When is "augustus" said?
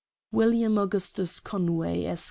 0.79-1.39